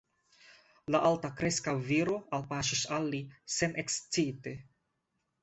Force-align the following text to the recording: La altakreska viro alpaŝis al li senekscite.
La 0.95 1.01
altakreska 1.09 1.75
viro 1.89 2.15
alpaŝis 2.39 2.83
al 2.97 3.07
li 3.13 3.21
senekscite. 3.59 4.57